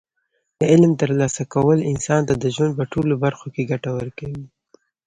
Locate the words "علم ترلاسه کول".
0.71-1.79